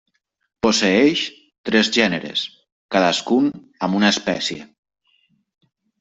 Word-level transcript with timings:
Posseeix 0.65 1.19
tres 1.69 1.91
gèneres, 1.97 2.45
cadascun 2.95 3.51
amb 3.89 3.99
una 3.99 4.09
espècie. 4.15 4.65